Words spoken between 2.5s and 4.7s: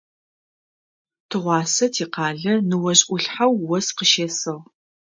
ныожъ Ӏулъхьэу ос къыщесыгъ.